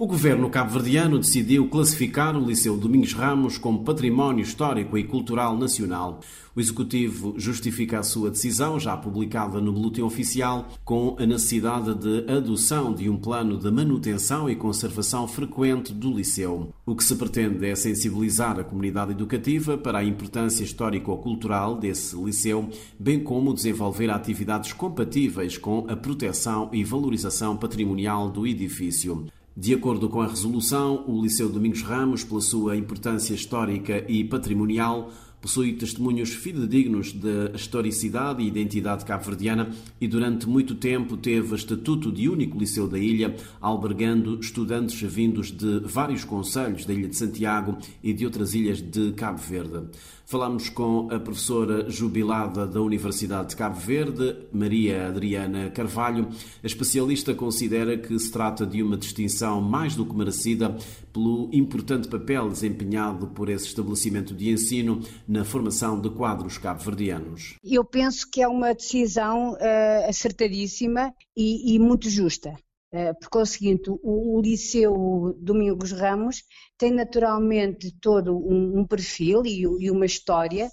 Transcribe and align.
O 0.00 0.06
governo 0.06 0.48
cabo-verdiano 0.48 1.18
decidiu 1.18 1.68
classificar 1.68 2.34
o 2.34 2.42
Liceu 2.42 2.74
Domingos 2.74 3.12
Ramos 3.12 3.58
como 3.58 3.84
Património 3.84 4.42
Histórico 4.42 4.96
e 4.96 5.04
Cultural 5.04 5.58
Nacional. 5.58 6.20
O 6.56 6.58
Executivo 6.58 7.34
justifica 7.36 7.98
a 7.98 8.02
sua 8.02 8.30
decisão, 8.30 8.80
já 8.80 8.96
publicada 8.96 9.60
no 9.60 9.70
Boletim 9.70 10.00
Oficial, 10.00 10.68
com 10.86 11.16
a 11.18 11.26
necessidade 11.26 11.94
de 11.96 12.32
adoção 12.32 12.94
de 12.94 13.10
um 13.10 13.18
plano 13.18 13.58
de 13.58 13.70
manutenção 13.70 14.48
e 14.48 14.56
conservação 14.56 15.28
frequente 15.28 15.92
do 15.92 16.10
Liceu. 16.10 16.72
O 16.86 16.96
que 16.96 17.04
se 17.04 17.14
pretende 17.14 17.66
é 17.66 17.74
sensibilizar 17.74 18.58
a 18.58 18.64
comunidade 18.64 19.10
educativa 19.10 19.76
para 19.76 19.98
a 19.98 20.04
importância 20.04 20.64
histórico-cultural 20.64 21.76
desse 21.76 22.16
liceu, 22.16 22.70
bem 22.98 23.20
como 23.20 23.52
desenvolver 23.52 24.08
atividades 24.08 24.72
compatíveis 24.72 25.58
com 25.58 25.84
a 25.90 25.94
proteção 25.94 26.70
e 26.72 26.82
valorização 26.82 27.54
patrimonial 27.54 28.30
do 28.30 28.46
edifício. 28.46 29.26
De 29.60 29.74
acordo 29.74 30.08
com 30.08 30.22
a 30.22 30.26
resolução, 30.26 31.04
o 31.06 31.20
Liceu 31.20 31.46
Domingos 31.46 31.82
Ramos, 31.82 32.24
pela 32.24 32.40
sua 32.40 32.78
importância 32.78 33.34
histórica 33.34 34.02
e 34.10 34.24
patrimonial, 34.24 35.10
possui 35.40 35.72
testemunhos 35.72 36.30
fidedignos 36.30 37.12
da 37.12 37.50
historicidade 37.54 38.42
e 38.42 38.46
identidade 38.46 39.04
cabo-verdiana 39.04 39.70
e 40.00 40.06
durante 40.06 40.48
muito 40.48 40.74
tempo 40.74 41.16
teve 41.16 41.54
estatuto 41.54 42.12
de 42.12 42.28
único 42.28 42.58
liceu 42.58 42.86
da 42.86 42.98
ilha, 42.98 43.34
albergando 43.60 44.38
estudantes 44.40 45.00
vindos 45.00 45.50
de 45.50 45.80
vários 45.80 46.24
conselhos 46.24 46.84
da 46.84 46.92
Ilha 46.92 47.08
de 47.08 47.16
Santiago 47.16 47.78
e 48.02 48.12
de 48.12 48.24
outras 48.24 48.54
ilhas 48.54 48.80
de 48.80 49.12
Cabo 49.12 49.38
Verde. 49.38 49.88
Falamos 50.30 50.68
com 50.68 51.08
a 51.10 51.18
professora 51.18 51.90
jubilada 51.90 52.64
da 52.64 52.80
Universidade 52.80 53.48
de 53.48 53.56
Cabo 53.56 53.80
Verde, 53.80 54.36
Maria 54.52 55.08
Adriana 55.08 55.70
Carvalho. 55.70 56.28
A 56.62 56.66
especialista 56.68 57.34
considera 57.34 57.98
que 57.98 58.16
se 58.16 58.30
trata 58.30 58.64
de 58.64 58.80
uma 58.80 58.96
distinção 58.96 59.60
mais 59.60 59.96
do 59.96 60.06
que 60.06 60.14
merecida 60.14 60.76
pelo 61.12 61.50
importante 61.52 62.06
papel 62.06 62.48
desempenhado 62.48 63.26
por 63.26 63.48
esse 63.48 63.66
estabelecimento 63.66 64.32
de 64.32 64.50
ensino 64.50 65.00
na 65.30 65.44
formação 65.44 66.00
de 66.00 66.10
quadros 66.10 66.58
cabo-verdianos. 66.58 67.54
Eu 67.62 67.84
penso 67.84 68.28
que 68.28 68.42
é 68.42 68.48
uma 68.48 68.74
decisão 68.74 69.52
uh, 69.52 70.08
acertadíssima 70.08 71.14
e, 71.36 71.76
e 71.76 71.78
muito 71.78 72.10
justa. 72.10 72.52
Eh, 72.92 73.12
porque 73.14 73.38
é 73.38 73.40
o 73.40 74.00
o, 74.02 74.40
Liceu 74.40 75.36
Domingos 75.38 75.92
Ramos 75.92 76.42
tem 76.76 76.90
naturalmente 76.90 77.94
todo 78.00 78.36
um, 78.36 78.80
um 78.80 78.84
perfil 78.84 79.46
e, 79.46 79.60
e, 79.60 79.90
uma 79.92 80.04
história 80.04 80.68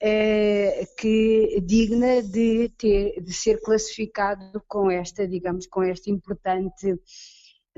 é, 0.00 0.84
que 0.98 1.62
digna 1.64 2.20
de, 2.20 2.68
ter, 2.70 3.22
de 3.22 3.32
ser 3.32 3.60
classificado 3.60 4.60
com 4.66 4.90
esta, 4.90 5.28
digamos, 5.28 5.68
com 5.68 5.84
esta 5.84 6.10
importante, 6.10 6.98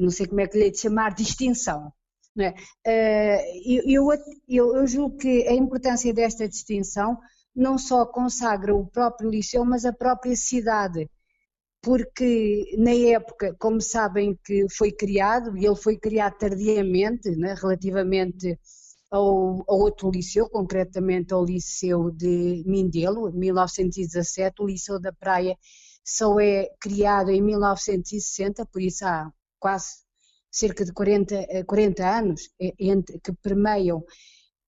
não 0.01 0.09
sei 0.11 0.27
como 0.27 0.41
é 0.41 0.49
que 0.49 0.59
lhe 0.59 0.71
de 0.71 0.79
chamar, 0.79 1.15
distinção. 1.15 1.93
É? 2.39 2.55
Eh, 2.85 3.85
eu, 3.87 4.09
eu, 4.49 4.77
eu 4.77 4.87
julgo 4.87 5.17
que 5.17 5.47
a 5.47 5.53
importância 5.53 6.13
desta 6.13 6.49
distinção 6.49 7.17
não 7.55 7.79
só 7.79 8.05
consagra 8.05 8.75
o 8.75 8.87
próprio 8.87 9.31
liceu, 9.31 9.65
mas 9.65 9.85
a 9.85 9.93
própria 9.93 10.35
cidade 10.35 11.09
porque 11.85 12.75
na 12.79 12.93
época, 12.93 13.55
como 13.59 13.81
sabem 13.81 14.39
que 14.43 14.67
foi 14.71 14.91
criado, 14.91 15.57
e 15.57 15.67
ele 15.67 15.77
foi 15.77 15.99
criado 15.99 16.39
tardiamente, 16.39 17.31
né, 17.37 17.55
relativamente 17.55 18.59
ao, 19.11 19.63
ao, 19.69 19.79
outro 19.81 20.11
liceu, 20.11 20.49
concretamente 20.49 21.35
ao 21.35 21.45
Liceu 21.45 22.11
de 22.11 22.65
Mindelo, 22.67 23.29
em 23.29 23.39
1917, 23.39 24.63
o 24.63 24.67
Liceu 24.67 24.99
da 24.99 25.13
Praia 25.13 25.57
só 26.03 26.41
é 26.41 26.71
criado 26.81 27.31
em 27.31 27.43
1960, 27.43 28.65
por 28.67 28.81
isso 28.81 29.05
há 29.05 29.31
quase 29.61 30.04
cerca 30.55 30.85
de 30.85 30.93
40, 30.93 31.65
40 31.67 32.03
eh, 32.03 32.07
anos 32.07 32.51
eh, 32.61 32.73
que 33.23 33.33
permeiam 33.43 34.05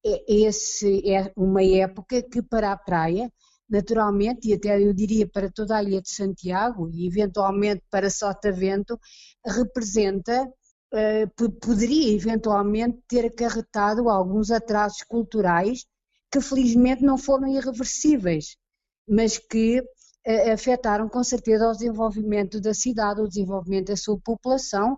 eh, 0.04 0.24
esse, 0.28 1.08
é 1.08 1.32
uma 1.36 1.62
época 1.62 2.22
que 2.22 2.42
para 2.42 2.72
a 2.72 2.76
praia 2.76 3.32
naturalmente, 3.68 4.48
e 4.48 4.54
até 4.54 4.80
eu 4.80 4.92
diria 4.92 5.28
para 5.28 5.50
toda 5.50 5.76
a 5.76 5.82
Ilha 5.82 6.00
de 6.00 6.08
Santiago 6.08 6.88
e 6.88 7.06
eventualmente 7.06 7.82
para 7.90 8.08
Sotavento, 8.08 8.96
representa, 9.44 10.48
poderia 11.60 12.14
eventualmente 12.14 13.00
ter 13.08 13.26
acarretado 13.26 14.08
alguns 14.08 14.52
atrasos 14.52 15.02
culturais 15.02 15.84
que 16.30 16.40
felizmente 16.40 17.02
não 17.02 17.18
foram 17.18 17.48
irreversíveis, 17.48 18.56
mas 19.08 19.36
que 19.36 19.82
afetaram 20.52 21.08
com 21.08 21.24
certeza 21.24 21.68
o 21.68 21.72
desenvolvimento 21.72 22.60
da 22.60 22.72
cidade, 22.72 23.20
o 23.20 23.26
desenvolvimento 23.26 23.88
da 23.88 23.96
sua 23.96 24.16
população 24.20 24.96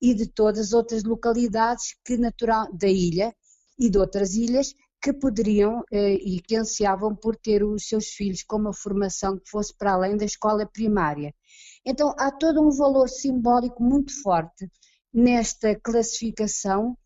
e 0.00 0.14
de 0.14 0.26
todas 0.26 0.68
as 0.68 0.72
outras 0.72 1.04
localidades 1.04 1.94
que 2.04 2.16
natural 2.16 2.72
da 2.72 2.88
ilha 2.88 3.34
e 3.78 3.90
de 3.90 3.98
outras 3.98 4.34
ilhas 4.34 4.74
que 5.00 5.12
poderiam 5.12 5.82
eh, 5.90 6.14
e 6.14 6.40
que 6.40 6.56
ansiavam 6.56 7.14
por 7.16 7.34
ter 7.36 7.64
os 7.64 7.88
seus 7.88 8.08
filhos 8.08 8.42
com 8.42 8.56
uma 8.56 8.72
formação 8.72 9.38
que 9.38 9.48
fosse 9.48 9.74
para 9.76 9.92
além 9.92 10.16
da 10.16 10.24
escola 10.24 10.66
primária. 10.66 11.34
Então 11.84 12.14
há 12.18 12.30
todo 12.30 12.60
um 12.60 12.70
valor 12.70 13.08
simbólico 13.08 13.82
muito 13.82 14.12
forte 14.22 14.70
nesta 15.12 15.74
classificação, 15.74 16.96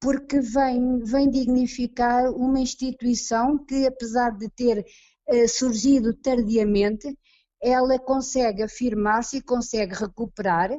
porque 0.00 0.40
vem, 0.40 0.98
vem 1.00 1.30
dignificar 1.30 2.30
uma 2.30 2.60
instituição 2.60 3.58
que, 3.64 3.86
apesar 3.86 4.30
de 4.30 4.48
ter 4.50 4.84
eh, 5.28 5.46
surgido 5.46 6.14
tardiamente, 6.14 7.16
ela 7.60 7.98
consegue 7.98 8.62
afirmar-se 8.62 9.38
e 9.38 9.42
consegue 9.42 9.94
recuperar 9.94 10.70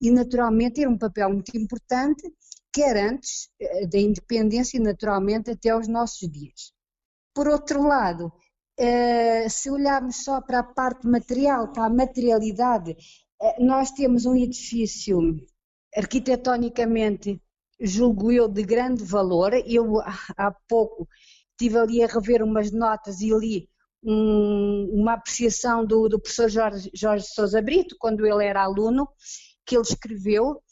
e 0.00 0.10
naturalmente 0.10 0.76
ter 0.76 0.88
um 0.88 0.98
papel 0.98 1.30
muito 1.30 1.56
importante 1.56 2.32
quer 2.72 2.96
antes 2.96 3.48
eh, 3.60 3.86
da 3.86 3.98
independência 3.98 4.76
e 4.76 4.80
naturalmente 4.80 5.50
até 5.50 5.70
aos 5.70 5.86
nossos 5.86 6.28
dias. 6.30 6.72
Por 7.32 7.46
outro 7.48 7.82
lado, 7.86 8.32
eh, 8.76 9.48
se 9.48 9.70
olharmos 9.70 10.24
só 10.24 10.40
para 10.40 10.58
a 10.60 10.64
parte 10.64 11.06
material, 11.06 11.72
para 11.72 11.86
a 11.86 11.90
materialidade, 11.90 12.96
eh, 13.40 13.62
nós 13.62 13.92
temos 13.92 14.26
um 14.26 14.34
edifício 14.34 15.18
arquitetonicamente, 15.96 17.40
julgo 17.80 18.32
eu, 18.32 18.48
de 18.48 18.62
grande 18.64 19.04
valor. 19.04 19.52
Eu 19.66 20.00
há 20.36 20.50
pouco 20.68 21.08
estive 21.52 21.78
ali 21.78 22.02
a 22.02 22.06
rever 22.06 22.42
umas 22.42 22.72
notas 22.72 23.20
e 23.20 23.30
li 23.30 23.68
um, 24.02 24.90
uma 24.92 25.14
apreciação 25.14 25.86
do, 25.86 26.08
do 26.08 26.20
professor 26.20 26.48
Jorge, 26.48 26.90
Jorge 26.92 27.26
Sousa 27.26 27.62
Brito, 27.62 27.96
quando 27.98 28.26
ele 28.26 28.44
era 28.44 28.62
aluno, 28.62 29.08
que 29.64 29.76
ele 29.76 29.82
escreveu 29.82 30.62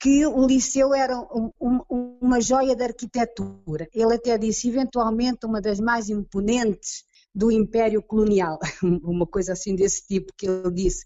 que 0.00 0.24
o 0.26 0.46
liceu 0.46 0.94
era 0.94 1.18
um, 1.18 1.50
um, 1.60 2.16
uma 2.20 2.40
joia 2.40 2.76
da 2.76 2.84
arquitetura. 2.84 3.88
Ele 3.92 4.14
até 4.14 4.38
disse, 4.38 4.68
eventualmente, 4.68 5.44
uma 5.44 5.60
das 5.60 5.80
mais 5.80 6.08
imponentes 6.08 7.04
do 7.34 7.50
Império 7.50 8.02
Colonial, 8.02 8.58
uma 9.02 9.26
coisa 9.26 9.52
assim 9.52 9.74
desse 9.74 10.06
tipo 10.06 10.32
que 10.36 10.46
ele 10.46 10.70
disse. 10.70 11.04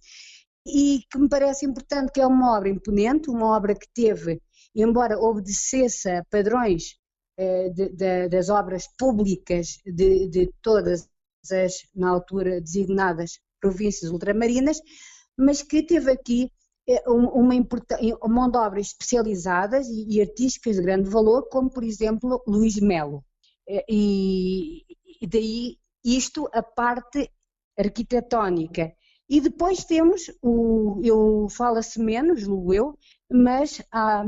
E 0.67 1.01
que 1.11 1.19
me 1.19 1.29
parece 1.29 1.67
importante 1.67 2.13
que 2.13 2.21
é 2.21 2.27
uma 2.27 2.57
obra 2.57 2.69
imponente, 2.69 3.31
uma 3.31 3.57
obra 3.57 3.75
que 3.75 3.89
teve, 3.95 4.41
embora 4.75 5.19
obedecesse 5.19 6.09
a 6.09 6.25
padrões 6.31 6.97
eh, 7.37 7.71
de, 7.71 7.89
de, 7.89 8.29
das 8.29 8.49
obras 8.49 8.87
públicas 8.97 9.79
de, 9.85 10.29
de 10.29 10.53
todas 10.63 11.09
as, 11.51 11.83
na 11.95 12.11
altura, 12.11 12.61
designadas 12.61 13.41
províncias 13.61 14.11
ultramarinas, 14.11 14.79
mas 15.37 15.63
que 15.63 15.83
teve 15.83 16.13
aqui 16.13 16.51
é 16.89 17.09
uma, 17.09 18.29
mão 18.29 18.51
de 18.51 18.59
obra 18.59 18.81
especializadas 18.81 19.87
e, 19.89 20.21
artísticas 20.21 20.77
de 20.77 20.83
grande 20.83 21.09
valor, 21.09 21.49
como 21.49 21.71
por 21.71 21.85
exemplo 21.85 22.43
Luís 22.47 22.81
Melo. 22.81 23.25
É, 23.69 23.85
e, 23.89 24.85
e 25.21 25.27
daí 25.27 25.77
isto 26.05 26.49
a 26.53 26.63
parte 26.63 27.31
arquitetónica. 27.79 28.93
E 29.29 29.41
depois 29.41 29.85
temos, 29.85 30.31
o, 30.43 31.01
eu 31.03 31.47
falo-se 31.49 32.01
menos, 32.01 32.41
julgo 32.41 32.75
eu, 32.75 32.99
mas 33.31 33.81
há 33.91 34.25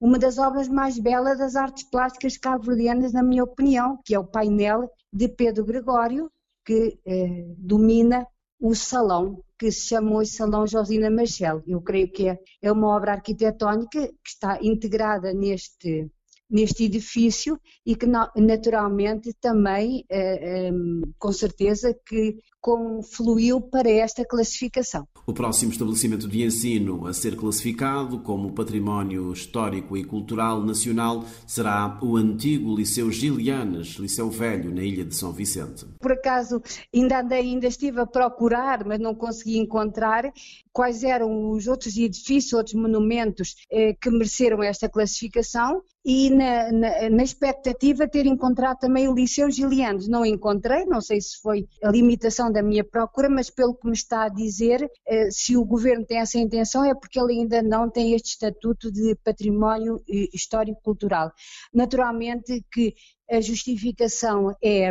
uma 0.00 0.18
das 0.18 0.36
obras 0.36 0.68
mais 0.68 0.98
belas 0.98 1.38
das 1.38 1.54
artes 1.54 1.88
plásticas 1.88 2.36
cabo-verdianas, 2.36 3.12
na 3.12 3.22
minha 3.22 3.44
opinião, 3.44 3.98
que 4.04 4.14
é 4.14 4.18
o 4.18 4.26
painel 4.26 4.90
de 5.12 5.28
Pedro 5.28 5.64
Gregório, 5.64 6.30
que 6.64 6.98
eh, 7.06 7.44
domina 7.56 8.26
o 8.60 8.74
salão 8.74 9.42
que 9.62 9.70
se 9.70 9.90
chamou 9.90 10.24
Salão 10.26 10.66
Josina 10.66 11.08
Machel. 11.08 11.62
Eu 11.68 11.80
creio 11.80 12.10
que 12.10 12.28
é, 12.28 12.36
é 12.60 12.72
uma 12.72 12.88
obra 12.88 13.12
arquitetónica 13.12 14.08
que 14.08 14.28
está 14.28 14.58
integrada 14.60 15.32
neste, 15.32 16.10
neste 16.52 16.84
edifício 16.84 17.58
e 17.84 17.96
que 17.96 18.06
naturalmente 18.06 19.32
também, 19.40 20.04
eh, 20.10 20.68
eh, 20.68 20.72
com 21.18 21.32
certeza, 21.32 21.96
que 22.06 22.36
confluiu 22.60 23.60
para 23.60 23.90
esta 23.90 24.24
classificação. 24.24 25.08
O 25.26 25.32
próximo 25.32 25.72
estabelecimento 25.72 26.28
de 26.28 26.44
ensino 26.44 27.06
a 27.08 27.12
ser 27.12 27.36
classificado 27.36 28.20
como 28.20 28.52
Património 28.52 29.32
Histórico 29.32 29.96
e 29.96 30.04
Cultural 30.04 30.62
Nacional 30.62 31.24
será 31.44 31.98
o 32.00 32.16
antigo 32.16 32.76
Liceu 32.76 33.10
Gilianes, 33.10 33.96
Liceu 33.96 34.30
Velho, 34.30 34.72
na 34.72 34.82
Ilha 34.82 35.04
de 35.04 35.14
São 35.14 35.32
Vicente. 35.32 35.84
Por 36.00 36.12
acaso, 36.12 36.62
ainda, 36.94 37.20
andei, 37.20 37.40
ainda 37.40 37.66
estive 37.66 38.00
a 38.00 38.06
procurar, 38.06 38.84
mas 38.84 39.00
não 39.00 39.14
consegui 39.14 39.58
encontrar 39.58 40.32
quais 40.72 41.04
eram 41.04 41.50
os 41.50 41.66
outros 41.66 41.96
edifícios, 41.96 42.52
outros 42.52 42.74
monumentos 42.74 43.54
eh, 43.70 43.94
que 44.00 44.10
mereceram 44.10 44.62
esta 44.62 44.88
classificação 44.88 45.82
e 46.04 46.30
na, 46.30 46.72
na, 46.72 47.10
na, 47.10 47.22
expectativa 47.22 48.06
de 48.06 48.12
ter 48.12 48.26
encontrado 48.26 48.78
também 48.78 49.06
o 49.06 49.14
Liceu 49.14 49.50
Gilianos. 49.50 50.08
Não 50.08 50.26
encontrei, 50.26 50.84
não 50.84 51.00
sei 51.00 51.20
se 51.20 51.40
foi 51.40 51.68
a 51.82 51.90
limitação 51.90 52.50
da 52.50 52.62
minha 52.62 52.82
procura, 52.82 53.28
mas 53.28 53.50
pelo 53.50 53.74
que 53.74 53.86
me 53.86 53.92
está 53.92 54.24
a 54.24 54.28
dizer, 54.28 54.90
eh, 55.06 55.30
se 55.30 55.56
o 55.56 55.64
Governo 55.64 56.04
tem 56.06 56.18
essa 56.18 56.38
intenção 56.38 56.84
é 56.84 56.94
porque 56.94 57.20
ele 57.20 57.34
ainda 57.34 57.62
não 57.62 57.90
tem 57.90 58.14
este 58.14 58.30
estatuto 58.30 58.90
de 58.90 59.14
património 59.22 60.02
eh, 60.08 60.28
histórico-cultural. 60.32 61.30
Naturalmente 61.72 62.64
que 62.72 62.94
a 63.30 63.40
justificação 63.40 64.50
é, 64.62 64.90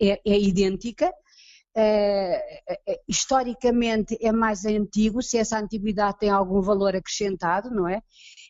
é, 0.00 0.20
é 0.26 0.40
idêntica, 0.40 1.12
Uh, 1.78 2.98
historicamente 3.06 4.18
é 4.20 4.32
mais 4.32 4.64
antigo, 4.64 5.22
se 5.22 5.38
essa 5.38 5.60
antiguidade 5.60 6.18
tem 6.18 6.28
algum 6.28 6.60
valor 6.60 6.96
acrescentado, 6.96 7.70
não 7.70 7.86
é? 7.86 8.02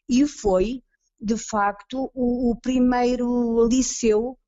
E 0.08 0.26
foi, 0.26 0.82
de 1.20 1.36
facto, 1.36 2.10
o, 2.14 2.50
o 2.52 2.56
primeiro 2.56 3.68
liceu 3.68 4.38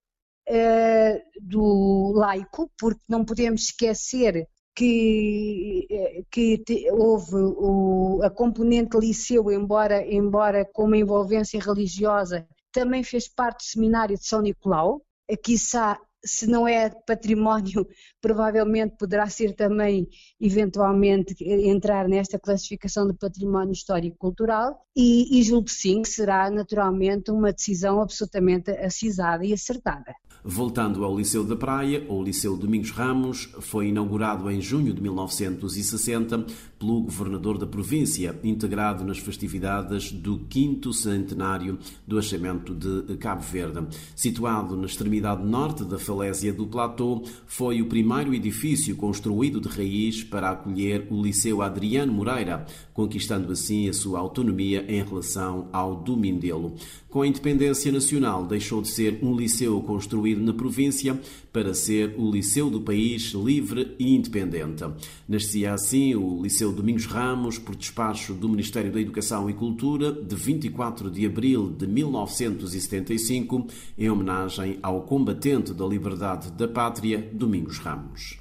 uh, 0.49 1.21
do 1.43 2.12
laico, 2.15 2.71
porque 2.79 3.03
não 3.06 3.23
podemos 3.23 3.65
esquecer 3.65 4.49
que, 4.75 6.25
que 6.31 6.56
te, 6.59 6.91
houve 6.91 7.37
o, 7.37 8.23
a 8.23 8.31
componente 8.31 8.97
liceu, 8.97 9.50
embora, 9.50 10.03
embora 10.11 10.65
com 10.65 10.85
uma 10.85 10.97
envolvência 10.97 11.61
religiosa, 11.61 12.49
também 12.73 13.03
fez 13.05 13.29
parte 13.29 13.59
do 13.59 13.71
seminário 13.71 14.17
de 14.17 14.27
São 14.27 14.41
Nicolau, 14.41 15.03
quiçá 15.43 15.99
se 16.25 16.46
não 16.46 16.67
é 16.67 16.90
património, 16.90 17.87
provavelmente 18.20 18.96
poderá 18.99 19.28
ser 19.28 19.55
também, 19.55 20.08
eventualmente, 20.40 21.34
entrar 21.43 22.08
nesta 22.08 22.38
classificação 22.38 23.06
de 23.06 23.14
património 23.14 23.72
histórico-cultural 23.72 24.84
e, 24.96 25.38
e 25.38 25.43
julgo 25.43 25.69
sim 25.69 26.02
que 26.02 26.08
será 26.08 26.50
naturalmente 26.50 27.31
uma 27.31 27.52
decisão 27.52 28.00
absolutamente 28.00 28.70
acisada 28.70 29.44
e 29.44 29.52
acertada. 29.52 30.14
Voltando 30.43 31.05
ao 31.05 31.17
Liceu 31.17 31.44
da 31.44 31.55
Praia, 31.55 32.06
ou 32.08 32.22
Liceu 32.22 32.56
Domingos 32.56 32.90
Ramos, 32.90 33.52
foi 33.61 33.88
inaugurado 33.88 34.50
em 34.50 34.58
junho 34.58 34.94
de 34.94 35.02
1960 35.02 36.46
pelo 36.81 37.03
governador 37.03 37.59
da 37.59 37.67
província, 37.67 38.35
integrado 38.43 39.05
nas 39.05 39.19
festividades 39.19 40.11
do 40.11 40.38
quinto 40.49 40.94
centenário 40.94 41.79
do 42.06 42.19
achamento 42.19 42.75
de 42.75 43.19
Cabo 43.19 43.43
Verde. 43.43 43.87
Situado 44.17 44.75
na 44.75 44.87
extremidade 44.87 45.44
norte 45.44 45.85
da 45.85 45.99
falésia 45.99 46.55
do 46.55 46.67
Platô, 46.67 47.23
foi 47.47 47.82
o 47.82 47.87
primeiro 47.87 48.32
edifício 48.32 48.97
construído 48.97 49.61
de 49.61 49.69
raiz 49.69 50.25
para 50.25 50.50
acolher 50.50 51.06
o 51.11 51.23
Liceu 51.23 51.61
Adriano 51.61 52.15
Moreira, 52.15 52.65
conquistando 52.94 53.53
assim 53.53 53.87
a 53.87 53.93
sua 53.93 54.19
autonomia 54.19 54.82
em 54.88 55.05
relação 55.05 55.69
ao 55.71 55.97
do 55.97 56.17
Mindelo. 56.17 56.75
Com 57.11 57.23
a 57.23 57.27
independência 57.27 57.93
nacional, 57.93 58.47
deixou 58.47 58.81
de 58.81 58.88
ser 58.88 59.19
um 59.21 59.37
liceu 59.37 59.81
construído 59.82 60.41
na 60.41 60.55
província 60.55 61.21
para 61.53 61.75
ser 61.75 62.15
o 62.17 62.31
liceu 62.31 62.71
do 62.71 62.81
país 62.81 63.32
livre 63.32 63.97
e 63.99 64.15
independente. 64.15 64.85
Nascia 65.29 65.75
assim 65.75 66.15
o 66.15 66.41
Liceu 66.41 66.69
Domingos 66.72 67.06
Ramos, 67.06 67.58
por 67.58 67.75
despacho 67.75 68.34
do 68.34 68.49
Ministério 68.49 68.93
da 68.93 69.00
Educação 69.00 69.49
e 69.50 69.52
Cultura, 69.52 70.12
de 70.12 70.34
24 70.34 71.11
de 71.11 71.26
abril 71.26 71.70
de 71.70 71.87
1975, 71.87 73.67
em 73.99 74.11
homenagem 74.11 74.78
ao 74.82 75.02
combatente 75.02 75.72
da 75.75 75.87
liberdade 75.87 76.50
da 76.52 76.69
pátria, 76.69 77.28
Domingos 77.32 77.78
Ramos. 77.78 78.38